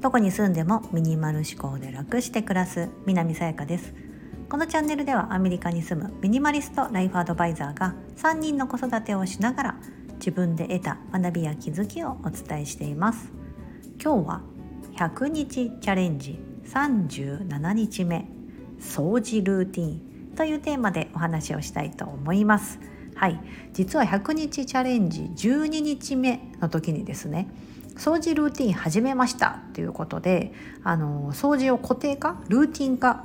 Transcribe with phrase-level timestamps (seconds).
[0.00, 3.94] どこに住んでもミニマル思考で楽して暮らす南さやかです。
[4.48, 9.76] このチャンネルではアメリカに住むミニマリストライフアドバイザーが3人の子育てをしながら
[10.16, 13.32] 自分で得た学びや気づきをお伝えしています。
[14.00, 14.42] 今日は
[14.96, 18.28] 100日チャレンジ37日目
[18.78, 22.78] 掃除ルーティンというテーマでお話をしたいと思います。
[23.14, 23.40] はい。
[23.72, 27.48] 実は100日チャレンジ12日目の時にですね
[27.96, 29.60] 掃除ルーティン始めました。
[29.72, 30.52] ということで
[30.82, 33.24] あの掃除を固定化ルーティン化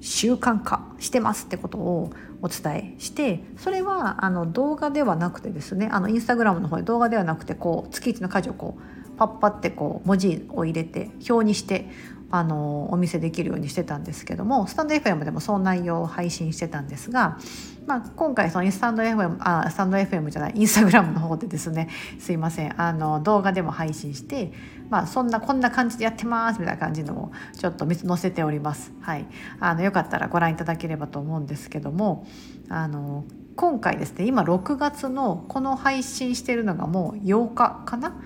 [0.00, 1.46] 習慣化してます。
[1.46, 2.10] ってことを
[2.42, 11.88] お伝えしてそれはあの動画ではなくてですねあのインスタグラムの方で動画ではなくてこう月一の家事をこうパッパってこう文字を入れて表にして
[12.30, 17.38] あのお見せできるようにしてたんですけどもスタンド FM でもその内容を配信してたんですが、
[17.86, 21.88] まあ、今回そのスタンド FM あスタンド FM じゃないインスタグラムの方でですね
[22.18, 24.52] すいませんあの動画でも配信して、
[24.90, 28.92] まあ、そんなこんな感じでやってますみたいな感じのをちょっと載せております。
[29.00, 29.26] はい、
[29.60, 32.26] あのよかったらご覧いただければと思うんですけども
[32.68, 33.24] あの
[33.56, 38.16] 今回ですね今6月のこの配信してるのがもう8日かな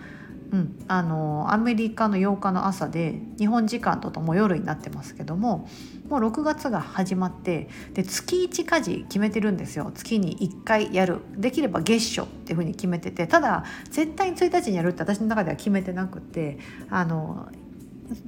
[0.51, 5.69] うん、あのアメリカの8日の朝で日本時間ととも夜になってますけども
[6.09, 9.93] もう6月が始まってで月1家事決めてるんですよ。
[9.95, 11.19] 月に1回やる。
[11.37, 17.49] できれば月初っていうふうに決めててただ絶対に1日にやるって私の中では決めてなくてあの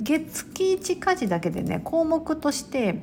[0.04, 3.02] 月1家事だけでね項目として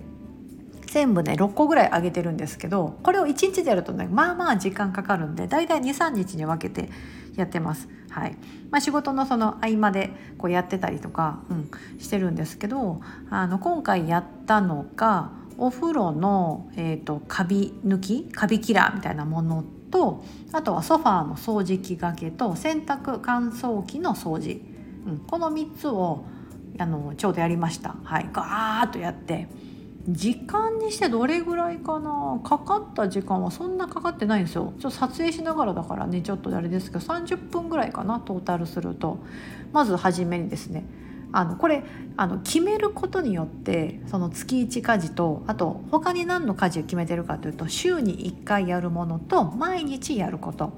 [0.88, 6.90] 全部ね6個ぐらい上げてるんですけどこれを1日でやるとねまあまあ時間かかるんでだいたい23日に分けて
[7.36, 7.88] やってます。
[8.10, 8.38] はい
[8.72, 13.00] まあ、仕事のその合間でこうやってたりとか、うん、してるんですけど
[13.30, 24.62] あの今回やったのがお風呂の、えーと、カビ抜きカビキラーみたいなものとあとはソファーの掃除機がけと洗濯乾燥機の掃除、
[25.06, 26.26] うん、この3つを
[26.80, 27.96] あのちょうどやりました。
[28.04, 29.48] はい、ガーッとやって
[30.10, 32.40] 時間にしてどれぐらいかな？
[32.44, 34.74] かかった時間はそんなかかってないんですよ。
[34.80, 39.18] ちょっと撮影しながらだからねちょっとあれですけど30分ぐらいかなトータルすると。
[39.74, 40.86] まず初めにですね。
[41.34, 41.84] あのこれ
[42.16, 50.72] あの決めることによってその月1家事とあと他に何の家事を決めてるかというと週に1回やるものと毎日やること。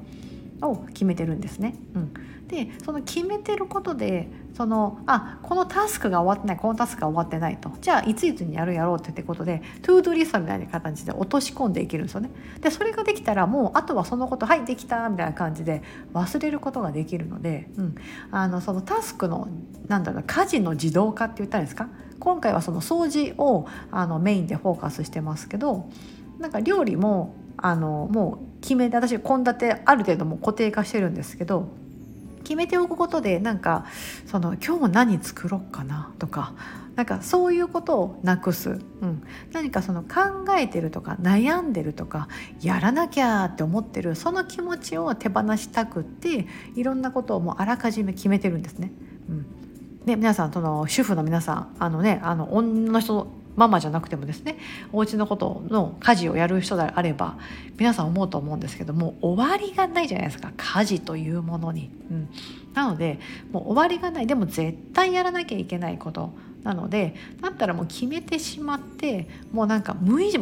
[0.61, 1.75] を決めてるんですね。
[1.95, 2.13] うん、
[2.47, 12.29] でその決めてることでそのあこのタスクが終わってないこのタスクが終わってないとじゃあいついつにやるやろうってってことでトゥードリストみたいな形で落とし込んでいけるんですよね。
[12.59, 15.81] でそれができたらもうあとはそのことはいできたみたいな感じで
[16.13, 17.95] 忘れることができるので、うん、
[18.31, 19.47] あのそのタスクの
[19.87, 21.87] なんだろう家事の自動化って言ったらいいですか？
[22.19, 25.89] 今回はその掃除をあのメインでフォーカスしてますけど
[26.37, 31.69] なんか料理もあのもう決めて私献立ある程度も固定化してるんですけど
[32.43, 33.85] 決めておくことでなんか
[34.25, 36.11] その今日何作ろうかな？
[36.17, 36.53] とか
[36.95, 38.73] なんかそういうことをなくす、う
[39.05, 42.27] ん、何かその考えてるとか悩んでるとか
[42.61, 48.91] やらなきゃって思ってるその気持ちを手放したくっていろんなことをもうあらかじめ決めてるんですね。
[49.29, 49.45] うん。
[50.05, 53.27] ね、皆さんその主婦の皆さんあのねあの女の人
[53.59, 54.57] ママじゃなくてもですね
[54.93, 57.37] お家のことの家事をやる人であれば
[57.77, 60.53] 皆さん思うと思うんですけども終わりがないじゃないですか。
[60.55, 61.89] 家事というものに。
[62.09, 62.29] うん、
[62.73, 63.19] なので
[63.51, 64.27] もう終わりがない。
[64.27, 66.31] でも絶対やらなきゃいけないこと
[66.63, 70.33] なのでだったらもう決めてしまってもうなんか無意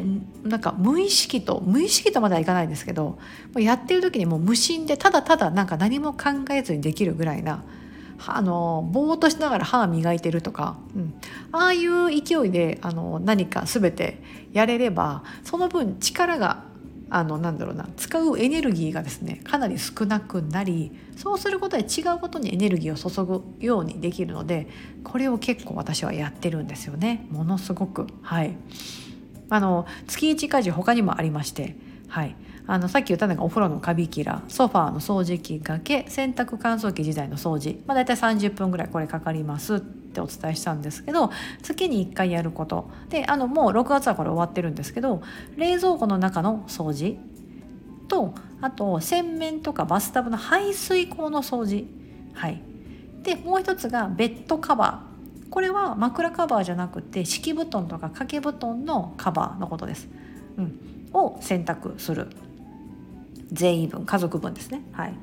[0.44, 3.18] なんか無意識と無意識とまではいかないんですけども
[3.56, 7.64] うやってる時にもう無心でただただなんか何も考えずにできるぐらいな
[8.26, 11.14] あのぼーっとしながら歯磨いてるとか、うん、
[11.52, 14.22] ああいう勢いであの何か全て
[14.54, 16.64] やれればその分力が
[17.10, 24.68] あのなんだろうな使うエネルギーがですねかなり少なくなりそうすることで違うことにエネルギーを注ぐようにできるので
[25.04, 27.26] これを結構私はやってるんですよね。
[27.30, 28.08] ものすごく。
[28.22, 28.58] はい。
[29.50, 31.78] あの月1家事他にもありまして
[32.10, 32.36] はい。
[32.68, 41.32] あのさっき言ったのがお風呂のカビキラソファーの掃除機がけ洗濯乾燥機時代の掃除、まあ、大体30分ぐらいこれかかりますってお伝えしたんですけど
[41.64, 42.90] 月に1回やること。
[43.10, 45.22] であのもう6月はこれ終わってるんですけど
[45.56, 47.18] 冷蔵庫の中の掃除
[48.10, 51.88] とあと洗面とかバスタブの排水口の掃除。
[52.34, 52.62] はい。
[53.24, 55.50] でもう一つがベッドカバー。
[55.50, 60.10] これは枕カバーじゃなくて敷布団とか掛け布団のカバーのことです、
[60.58, 62.28] うん、を洗濯する。
[63.52, 65.14] 全員分家族分ですねはい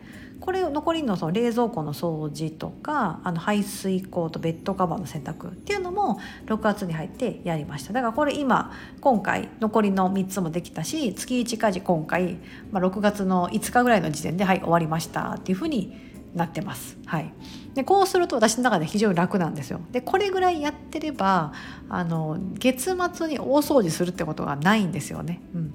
[0.44, 12.36] これを残りのその冷蔵庫の掃除とかあの排水口とベッドカバーの洗濯っていうのも6月に入ってやりましただからこれ今今回残りの3つもできたし月1家事今回、
[12.70, 15.96] まあ、6月の5日ぐらいの時点ではい終わりましたっていうふうに
[16.34, 16.98] なってます。
[17.06, 17.32] はい、
[17.74, 19.80] でこうすると私の中で非常に楽なんですよ。
[19.92, 21.52] でこれぐらいやってれば
[21.88, 25.40] あの月末に大掃除するってことがないんですよね。
[25.54, 25.74] うん、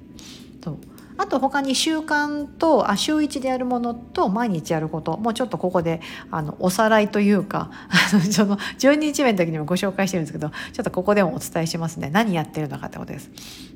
[0.62, 0.78] そう
[1.20, 5.18] あと他に習慣とあ週1でやるものと毎日やること。
[5.18, 6.00] もうちょっとここで
[6.32, 12.10] あのおさらいというか あのその12日目の時にもご紹介してるんですけどちょっとここでもお伝えしますね。
[12.10, 13.30] 何やってるのかってことです。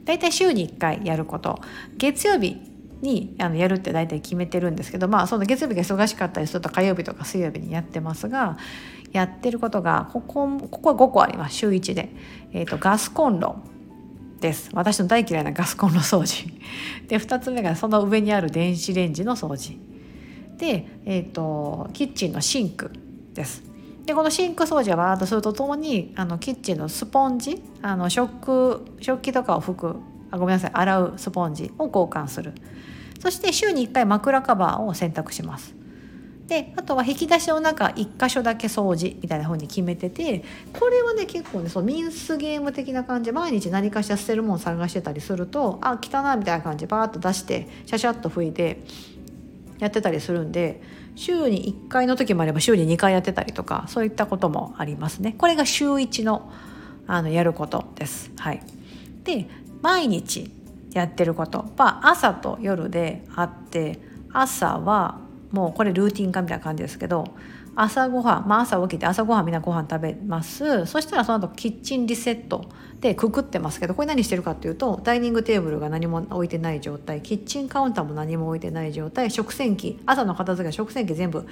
[0.06, 1.60] だいたい週に1回やること。
[1.98, 2.62] 月曜日
[3.02, 8.58] にあのやるって大体決めてるんですけどまあその月曜日が忙しかったりすると火曜日とか水曜日にやってますが
[9.12, 11.56] やってることがここここは5個あります。
[11.56, 12.10] 週1で、
[12.54, 13.58] えーとガスコンロ
[14.40, 14.70] です。
[14.74, 16.53] 私の大嫌いなガスコンロ掃除。
[17.08, 19.78] で2つ目がその上にある電子レンジの掃除。
[20.58, 22.92] で、えーと、キッチンのシンク
[23.34, 23.64] です。
[24.06, 29.96] でこのシンク掃除はバーッとするとともにあのキッチンのスポンジあの食食器とかを拭く
[30.30, 32.54] あごめんなさい洗うスポンジを交換する。
[33.20, 35.83] そして週に1回枕カバーを洗濯します。
[36.48, 40.44] であとは引き出しの中1箇所だけ掃除みたいな風に決めてて
[40.78, 48.84] これはね結構ねそのミンスゲーム的な感じ毎日何かしら捨てるもの探してたりするとあ汚いみたいな感じでバーッと出してシャシャッと拭いて
[49.80, 50.82] やってたりするんで
[51.16, 55.36] 週に1回の時もあれば週に2回やってたりとかそういったこともありますね。
[55.38, 56.52] これが週1の
[57.06, 58.32] あのやることです。
[58.38, 58.62] はい、
[59.24, 59.48] で
[59.82, 60.50] 毎日
[60.94, 64.00] やってることは朝と夜であって
[64.32, 65.20] 朝は
[65.54, 67.26] もうこれルーティン化みたいな感じですけど
[67.76, 70.86] 朝ごはん、まあ、朝起きて朝ごはんみんなご飯食べます。
[70.86, 72.66] そしたらその後キッチンリセット
[73.00, 81.48] でくくってますけどこれ何してるかっていうとダイニングテーブルが何も置いてない状態キッチンカウンターも何も置いてない状態食洗機朝の片付け食洗機全部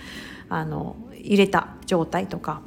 [0.49, 2.61] あの入れた状態とか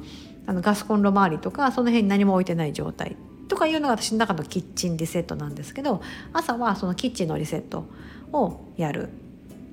[0.45, 3.15] あのガスコンロ周りとかその辺に何も置いてない状態。
[3.47, 6.01] とかいうのが私の中のキッチンリセットなんですけど
[6.33, 7.85] 朝はそのキッチンのリセット
[8.31, 9.09] をやる。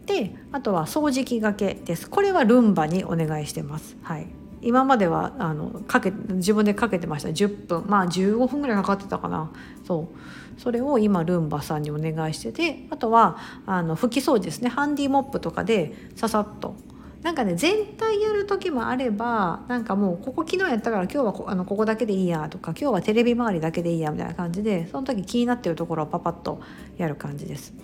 [0.07, 2.09] であとは掃除機がけです。
[2.09, 3.97] これはルンバにお願いしてます。
[4.03, 4.27] はい。
[4.61, 7.29] 今まではあのかけ自分でかけてました。
[7.31, 7.85] 10分。
[7.87, 9.51] まあ15分ぐらいかかってたかな。
[9.87, 10.61] そう。
[10.61, 14.69] それを今ルンバさんにお願いしててあとはあの拭き掃除ですね。
[14.69, 16.75] ハンディモップとかでささっと。
[17.23, 26.61] なんかね全体やる時もあればなんかもうここ昨日やったから今日はこあのここだけでいいやとか今日はテレビ周りだけでいいやみたいな感じでその時気になってるところをパパッと
[26.99, 27.75] やる感じです。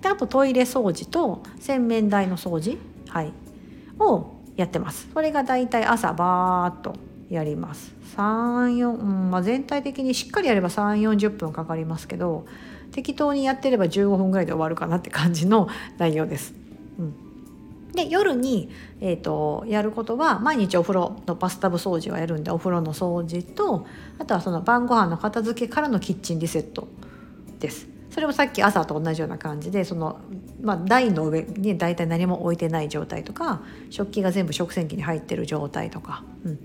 [0.00, 3.32] であとトイレ掃除と洗面台の掃除、はい、
[3.98, 6.94] をやってますそれがだいたい朝バーっと
[7.28, 12.46] やります34、うんまあ、全体的にしっかりやれば3 4 0分かかりますけど
[12.92, 15.68] 適当にやってれば15分ぐらいで終わるかなって感じの
[15.98, 16.54] 内容です。
[16.98, 17.14] うん、
[17.92, 18.68] で夜に、
[19.00, 23.86] えーと、やることは毎日お風呂のバスタブ掃除をやるんでお風呂の掃除と
[24.18, 26.88] あとはその晩ご飯の片付けからのキッチンリセット
[27.60, 27.89] です。
[28.10, 30.20] それもさっき朝と同じような感じでその、
[30.60, 36.58] まあ、台の上に大体何も置いてない状態とか食器が全部食洗機に入ってる状態とか、うん、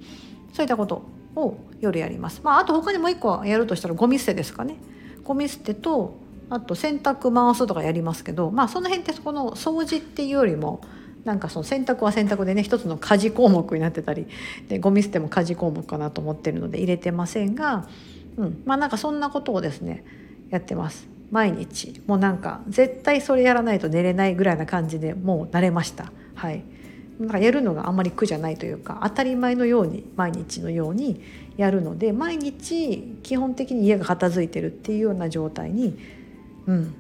[0.53, 1.03] そういったこと
[1.35, 2.41] を夜やります。
[2.43, 4.77] まあ、あと他にもう一個やるとしたらゴミ捨てですかね。
[5.23, 6.17] ゴミ捨てと
[6.49, 10.81] あと洗濯回すとかやりますけど、まあ、その辺ってそこの掃除っていうよりも
[11.25, 14.27] なんかその洗濯は洗濯でね一つの家事項目になってたり
[14.67, 17.87] でゴミ捨ても家事項目かなと思ってるので入れてませんが、
[18.37, 20.05] うん、まあなんかそんなことをですね
[20.49, 21.14] やってます。
[21.35, 22.01] 毎日。
[22.07, 26.13] もうなんか絶対それやらないと寝れないぐらいな感じでもう慣れました。
[26.33, 26.63] はい。
[27.19, 31.21] なんかやるのがあんまり苦じゃないというか当たり前のように毎日のように
[31.57, 35.97] やるので毎日基本的に家が片付いてるっていうような状態に、
[36.67, 36.93] うん、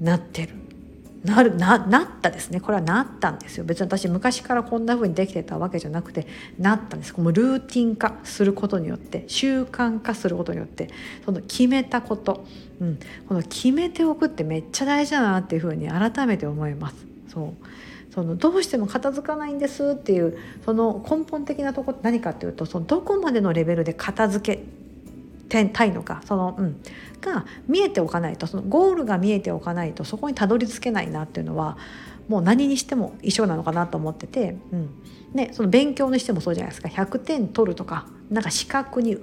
[0.00, 0.54] なってる。
[1.26, 2.60] なるななったですね。
[2.60, 3.64] これはなったんですよ。
[3.64, 6.26] 別に私昔からこんな風にできてたわけじゃなくて
[6.58, 7.20] なったんです。
[7.20, 10.88] もうルーティン化することによって習慣化することによって
[11.24, 12.44] その決めたこと、
[12.80, 17.06] うん、この決めておくってめっちゃ大事だなっていう風に改めて思います。
[17.28, 17.66] そう。
[18.14, 24.64] そのどうしても片付かないんですっていうその根本的なとこって何かっていうとそのどこまでのレベルで片付け
[25.48, 26.80] たいのかその、うん、
[27.20, 31.76] が見えておかないとそのゴールが見えておかないとそこにたどり着けないなっていうのは
[32.28, 34.90] もう何にしても一緒なのかなと思ってて、うん。
[35.32, 36.88] ね、その勉強にしてもそうじゃないですか。
[36.88, 39.16] 100点取るとかなんか資格に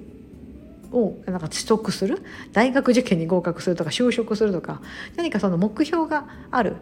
[0.92, 4.80] をなんか取得する大学受験に合格するとか就職するとか
[5.16, 6.78] 何かその目標がある。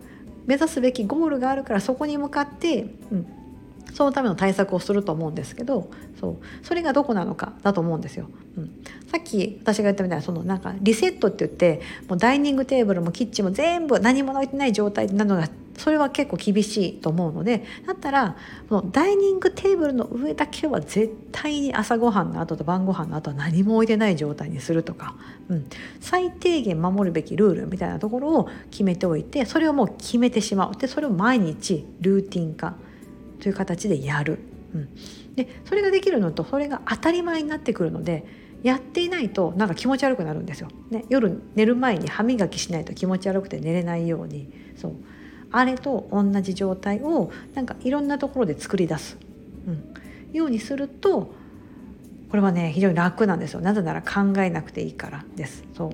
[0.48, 3.28] 目指すべきゴールがあるからそこに向かって、うん、
[3.94, 8.28] そのための対策をすると思うんですけどそうそれがどこなのかだと思うんですよ。
[8.58, 18.36] うん、さっき私が言ったみたいなそのなんかリセットって言ってもうダイニングテーブルもキッチンも全部何も置いてない状態なのがそれは結構厳しいと思うのでだったら
[18.70, 25.16] もうダイニングテーブルの上だけは絶対に朝ごはんの後と晩ご飯の後は何も置いてない状態にするとか、
[25.50, 25.66] うん、
[26.00, 30.76] 最低限守るべきルールみたいなところを決めておいてそれをもう決めてしまう。
[30.76, 32.76] でそれを毎日ルーティン化
[33.42, 34.40] という形でやる。
[34.74, 34.90] うん、
[35.36, 38.26] でそれができるのとそれが当たり前になってくるので
[38.64, 40.70] やっていないとなんか気持ち悪くなるんですよ。
[40.90, 44.54] ね、夜寝る前に歯磨きしないと気持ち悪くて寝れないように。
[44.78, 44.94] そう。
[45.52, 49.18] あれと同じ状態をなんかいろんなところで作り出す、
[49.68, 49.94] うん、
[50.32, 51.34] ようにすると
[52.30, 53.62] これはね非常に楽なんですよ。
[53.62, 55.66] なぜなら考えなくていいからです。
[55.76, 55.92] そう。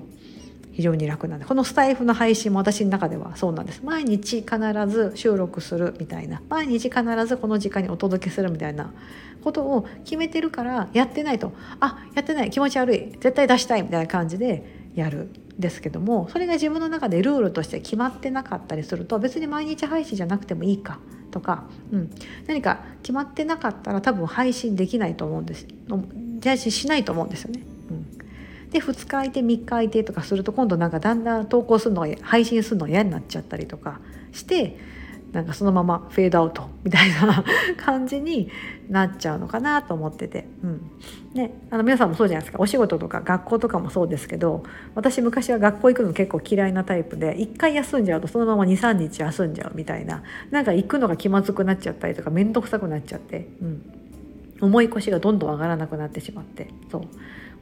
[0.78, 3.82] 非常に楽なんでこのスタイフの配信も私の中ではそうなんです。
[3.82, 6.40] 毎日必ず収録するみたいな。
[6.48, 8.92] 毎日必ずこの時間にお届けするみたいな。
[9.42, 11.52] ことを決めてるからやってないと。
[11.80, 12.50] あやってない。
[12.50, 13.10] 気持ち悪い。
[13.18, 21.00] 絶対出したいみたいな感じでやるんですけどもそれが自分の中でルールとして決まってなかったりすると別に毎日配信じゃなくてもいいか。
[21.32, 22.10] とか、うん、
[22.46, 25.66] 何か決まってなかったら多分配信できないと思うんです。
[26.44, 27.62] 配信しないと思うんですよね。
[28.70, 34.00] で2日空いて3日空いてとかすると今度なんかだんだん投稿するの配信するの嫌になっちゃったりとか
[34.32, 34.78] して
[35.32, 37.44] なんかそのままフェードアウトみたいな
[37.76, 38.50] 感じに
[38.88, 40.90] なっちゃうのかなと思ってて、うん。
[41.34, 42.62] ね、あの皆さんもそうじゃないですか。
[42.62, 44.62] お仕事とか学校とかもそうですけど
[44.94, 53.82] 私昔は学校行くの結構嫌いなタイプで1回休んじゃうとそのまま23日休んじゃうみたいななんか行くのが気まずくなっちゃったりとか面倒くさくなっちゃって、うん、
[54.62, 57.02] 重い腰がどんどん上がらなくなってしまってそう。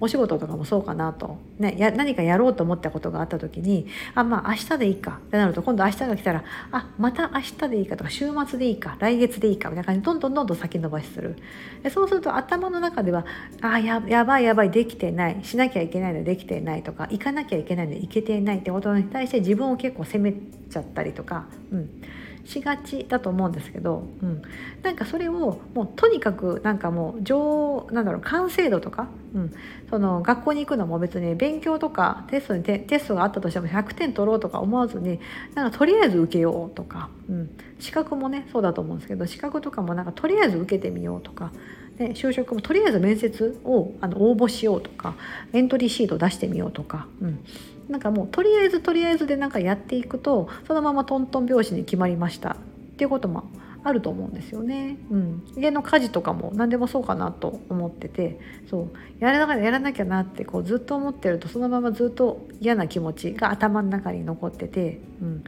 [0.01, 5.21] お仕事とかもそうかなと、ね、や何かやろうと思ったことがあった時にあまあ明日でいいか。
[5.27, 11.37] ってなると今度明日が来たらあまた明日でいいかとか週末でいいか来月でいいかみたいな感じでどんどんどんどん先延ばしする。
[11.83, 13.25] でそうすると頭の中では
[13.61, 15.41] あややばいやばいできてない。
[15.43, 22.03] しなきゃいけないのできてないとか行かなきゃいけないので行けてないってことに対して自分を結構責めちゃったりとか、うん、
[22.47, 24.43] しがちだと思うんですけど、うん、
[24.83, 29.55] なんかそれをもうとにかくなんかもう上なんだろう完成度とか、うん、
[29.91, 35.19] その学校に行くのも別に勉強とかテストにテストがあったとしても100点取ろうとか思わずに
[35.55, 37.51] なんかとりあえず受けようとか、うん、
[37.81, 41.53] 資格もねそうだと思うんですけど資格とかもなんかとりあえず受けてみようとか。
[41.97, 45.15] で就職もとりあえず面接をあの応募しようとか
[45.55, 47.43] エントリーシート出してみようとか、うん、
[47.89, 52.51] なんかもうとりあえずとりあえずでなんかやっていくとそのままトントン拍子に決まりました。
[52.51, 52.57] っ
[52.97, 53.51] ていうことも
[53.85, 54.97] あると思うんですよね。
[55.11, 58.41] うん、家の家事とかも何でもそうかなと思ってて。
[58.69, 58.97] そう。
[59.21, 65.45] やらなやらなきゃなってこうずっと思ってるとそのままずっと嫌な気持ちが頭の中に残ってて、うん、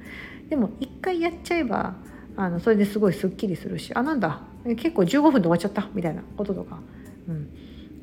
[0.49, 1.97] でも一回やっちゃえば
[2.37, 6.79] あのそれですごいすっきりするしあなんだ結構15分で終わっちゃったみたいなこととか、
[7.29, 7.51] うん、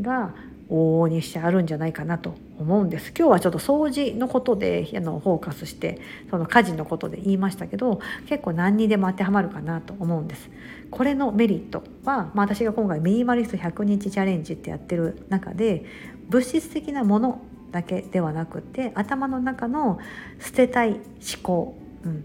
[0.01, 0.35] が
[0.69, 3.13] 往々にしてあるんじゃないかなと思うんです。
[3.17, 10.49] 今日はちょっと掃除のことであのフォーカスしてその家事のことで言いましたけど結構何にでも当てはまるかなと思うんです。
[10.89, 15.85] これのメリットは、まあ、私が今回ミニマリスト100日チャレンジってやってる中で
[16.29, 17.41] 物質的なもの
[17.71, 19.99] だけではなくて頭の中の
[20.39, 21.01] 捨てたい思
[21.43, 22.23] 考、うん、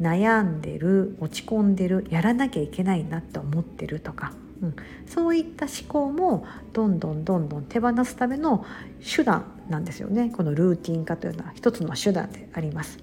[0.00, 4.32] 悩んでる落ち込んでるやらなきゃいけないなって思ってるとか
[4.62, 4.76] うん、
[5.06, 8.64] そういった思考もどんどんどんどん手放すための
[9.04, 10.32] 手段なんですよね。
[10.34, 12.98] このルーティン化というのは一つの手段であります。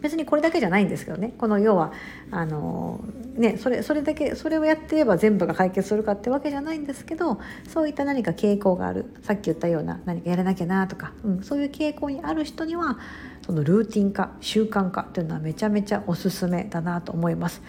[0.00, 1.34] 別にこれだけじゃないんですけどね。
[1.36, 1.92] この要は
[2.30, 3.04] あの
[3.36, 9.06] ねそれそれだけそれをやってれば全部が解決するかってわけじゃないんですけどそういった何か傾向がある。
[9.22, 12.98] さっき言ったような何かやらなきゃなとか、うん、そういう傾向にある人には
[13.44, 17.60] そのルーティン化習慣化というのはめちゃめちゃおすすめだなと思います。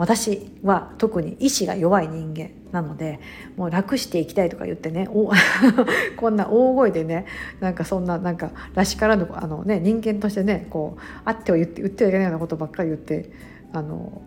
[0.00, 3.20] 私は特に意志が弱い人間なので
[3.58, 5.30] もう楽していきたいとか言ってねお
[6.16, 7.26] こんな大声でね
[7.60, 13.30] なんかそんななんからしからぬあの、ね、人間としてねこうあっては言って言ってはいけないようなことばっかり言って
[13.74, 14.22] あの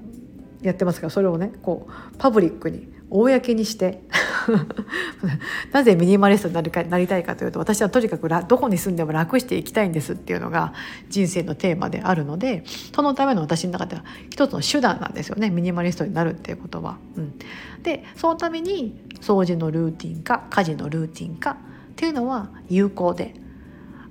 [0.61, 4.03] やってますからそれをねこうパブリックに公にして
[5.71, 10.73] なぜミニマリストになるかなりたいかというと私はとにかくどこに住んでも楽していきたいんですっていうのが
[11.09, 12.63] 人生のテーマであるので
[12.95, 16.97] そのための私の中では一つの手段なんですよねミニマリストになるっていうことは。
[17.15, 17.33] うん、
[17.83, 21.55] でそのために掃除のルーティンか家事のルーティンかっ
[21.95, 23.35] ていうのは有効で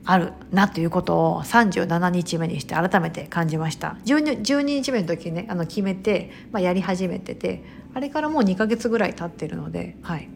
[0.04, 3.96] あるなということを37日目にして改めて感じました。
[4.04, 7.62] 12, 12日目の時ねあの決めて、まあ、やり始めてて
[7.94, 10.28] あれからもう2ヶ月ぐらい経ってるので、はい、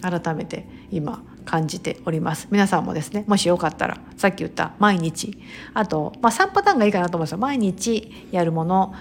[0.00, 2.48] 改めて今感じております。
[2.50, 5.38] 皆さんもですねもしよかったらさっき言った毎日
[5.74, 7.38] あと、まあ、3パターンがいいかなと思うんですよ。
[7.38, 8.94] 毎日やるもの、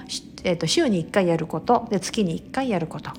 [0.43, 3.11] えー、と週に1回やることで月に1回やること、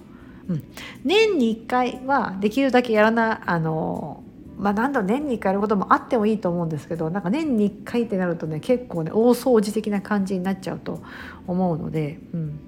[0.49, 0.65] うん、
[1.05, 4.23] 年に1回はできるだけやらなあの
[4.63, 11.03] まあ何度年に1回やることもあってもいいと思うんですけどなんか年に1回ってなるとね結構ね大掃除的な感じになっちゃうと
[11.47, 12.59] 思うので、うん、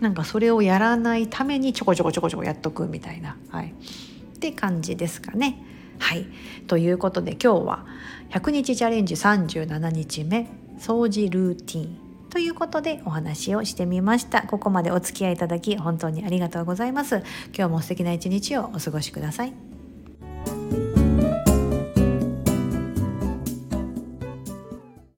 [0.00, 3.74] なんかそれをやらないためにちょこちょこちょこちょこやっとくみたいな、はい、
[4.36, 5.64] って感じですかね。
[5.98, 6.26] はい。
[6.66, 7.86] ということで今日は
[8.30, 12.02] 100日チャレンジ37日目掃除ルーティン。
[12.30, 14.42] ということでお話をしてみました。
[14.42, 17.22] ここまでお付き合いいただき本当にありがとうございます。
[17.54, 19.52] 今日も素敵な一日をお過ごしください。